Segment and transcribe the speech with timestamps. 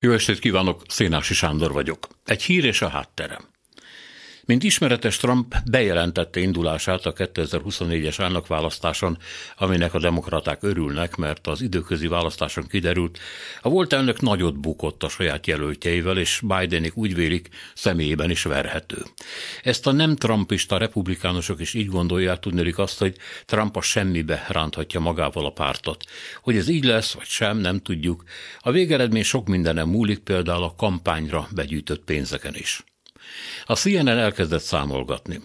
[0.00, 2.06] Jó estét kívánok, Szénási Sándor vagyok.
[2.24, 3.48] Egy hír és a hátterem.
[4.48, 9.18] Mint ismeretes, Trump bejelentette indulását a 2024-es elnökválasztáson,
[9.56, 13.18] aminek a demokraták örülnek, mert az időközi választáson kiderült,
[13.60, 19.04] a volt elnök nagyot bukott a saját jelöltjeivel, és Bidenik úgy vélik, személyében is verhető.
[19.62, 25.00] Ezt a nem trumpista republikánusok is így gondolják, tudnélik azt, hogy Trump a semmibe ránthatja
[25.00, 26.04] magával a pártot.
[26.42, 28.24] Hogy ez így lesz, vagy sem, nem tudjuk.
[28.58, 32.84] A végeredmény sok mindenem múlik, például a kampányra begyűjtött pénzeken is.
[33.64, 35.40] A CNN elkezdett számolgatni.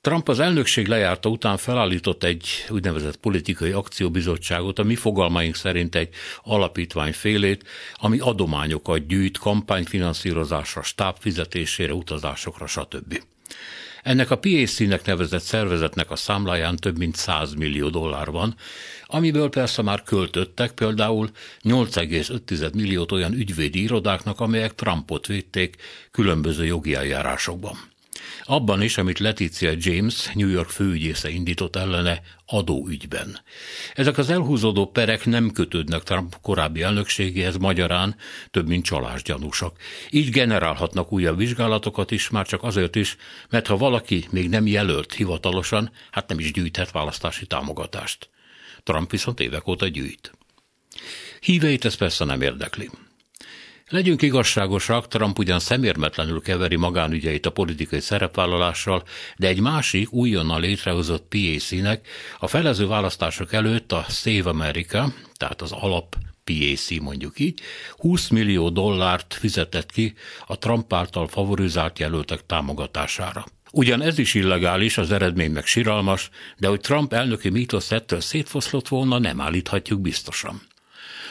[0.00, 6.08] Trump az elnökség lejárta után felállított egy úgynevezett politikai akcióbizottságot, a mi fogalmaink szerint egy
[6.42, 13.22] alapítvány félét, ami adományokat gyűjt kampányfinanszírozásra, stábfizetésére, utazásokra, stb.
[14.02, 18.56] Ennek a PAC-nek nevezett szervezetnek a számláján több mint 100 millió dollár van,
[19.06, 21.30] amiből persze már költöttek például
[21.62, 25.76] 8,5 milliót olyan ügyvédi irodáknak, amelyek Trumpot védték
[26.10, 27.76] különböző jogi eljárásokban.
[28.42, 33.40] Abban is, amit Leticia James, New York főügyésze indított ellene adóügyben.
[33.94, 38.16] Ezek az elhúzódó perek nem kötődnek Trump korábbi elnökségéhez magyarán,
[38.50, 39.76] több mint csalásgyanúsak.
[40.10, 43.16] Így generálhatnak újabb vizsgálatokat is, már csak azért is,
[43.50, 48.28] mert ha valaki még nem jelölt hivatalosan, hát nem is gyűjthet választási támogatást.
[48.82, 50.32] Trump viszont évek óta gyűjt.
[51.40, 52.90] Híveit ez persze nem érdekli.
[53.90, 59.02] Legyünk igazságosak, Trump ugyan szemérmetlenül keveri magánügyeit a politikai szerepvállalással,
[59.36, 65.72] de egy másik újonnan létrehozott PAC-nek a felező választások előtt a Save America, tehát az
[65.72, 67.60] alap PAC mondjuk így,
[67.96, 70.14] 20 millió dollárt fizetett ki
[70.46, 73.44] a Trump által favorizált jelöltek támogatására.
[73.72, 78.88] Ugyan ez is illegális, az eredmény meg siralmas, de hogy Trump elnöki mítosz ettől szétfoszlott
[78.88, 80.62] volna, nem állíthatjuk biztosan.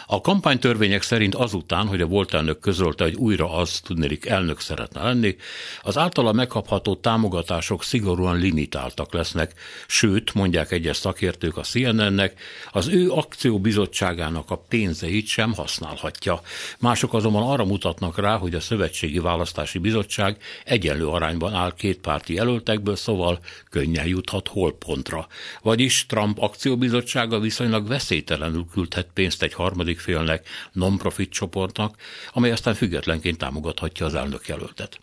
[0.09, 5.03] A kampánytörvények szerint azután, hogy a volt elnök közölte, hogy újra az, tudnélik, elnök szeretne
[5.03, 5.35] lenni,
[5.81, 9.53] az általa megkapható támogatások szigorúan limitáltak lesznek,
[9.87, 12.39] sőt, mondják egyes szakértők a CNN-nek,
[12.71, 16.41] az ő akcióbizottságának a pénzeit sem használhatja.
[16.79, 22.33] Mások azonban arra mutatnak rá, hogy a Szövetségi Választási Bizottság egyenlő arányban áll két párti
[22.33, 23.39] jelöltekből, szóval
[23.69, 25.27] könnyen juthat holpontra.
[25.61, 31.97] Vagyis Trump akcióbizottsága viszonylag veszélytelenül küldhet pénzt egy harmadik félnek, non-profit csoportnak,
[32.31, 34.99] amely aztán függetlenként támogathatja az elnökjelöltet.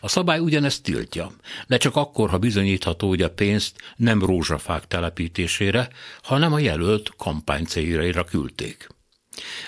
[0.00, 1.32] A szabály ugyanezt tiltja,
[1.66, 5.88] de csak akkor, ha bizonyítható, hogy a pénzt nem rózsafák telepítésére,
[6.22, 8.88] hanem a jelölt kampány céljaira küldték.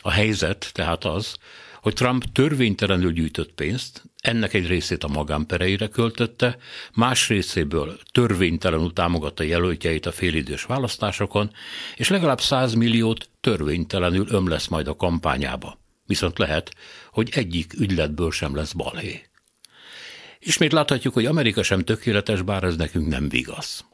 [0.01, 1.37] A helyzet tehát az,
[1.85, 6.57] hogy Trump törvénytelenül gyűjtött pénzt, ennek egy részét a magánpereire költötte,
[6.95, 11.51] más részéből törvénytelenül támogatta jelöltjeit a félidős választásokon,
[11.97, 15.79] és legalább 100 milliót törvénytelenül ömlesz majd a kampányába.
[16.07, 16.75] Viszont lehet,
[17.11, 19.23] hogy egyik ügyletből sem lesz balhé.
[20.39, 23.85] Ismét láthatjuk, hogy Amerika sem tökéletes, bár ez nekünk nem vigasz.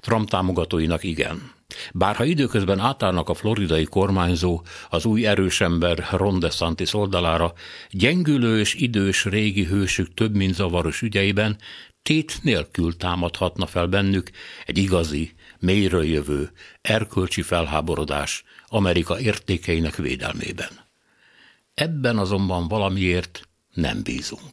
[0.00, 1.52] Trump támogatóinak igen.
[1.92, 7.52] Bárha időközben átállnak a floridai kormányzó az új erős ember Ron DeSantis oldalára,
[7.90, 11.56] gyengülő és idős régi hősük több mint zavaros ügyeiben,
[12.02, 14.30] tét nélkül támadhatna fel bennük
[14.66, 20.70] egy igazi, mélyről jövő, erkölcsi felháborodás Amerika értékeinek védelmében.
[21.74, 24.52] Ebben azonban valamiért nem bízunk.